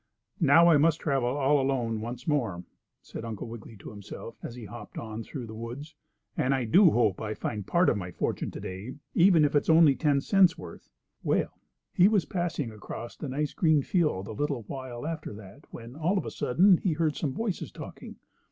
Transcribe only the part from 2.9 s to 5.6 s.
said Uncle Wiggily to himself, as he hopped on through the